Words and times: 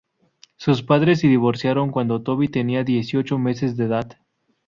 Sus 0.55 0.81
padres 0.81 1.19
se 1.19 1.27
divorciaron 1.27 1.91
cuando 1.91 2.23
Toby 2.23 2.47
tenía 2.47 2.83
dieciocho 2.83 3.37
meses 3.37 3.77
de 3.77 3.85
edad. 3.85 4.17